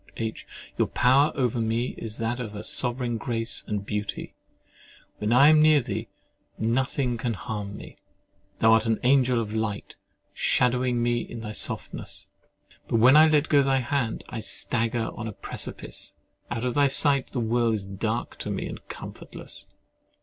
[0.17, 0.47] H.
[0.79, 4.33] Your power over me is that of sovereign grace and beauty.
[5.19, 6.07] When I am near thee,
[6.57, 7.97] nothing can harm me.
[8.57, 9.97] Thou art an angel of light,
[10.33, 12.25] shadowing me with thy softness.
[12.87, 16.15] But when I let go thy hand, I stagger on a precipice:
[16.49, 19.67] out of thy sight the world is dark to me and comfortless.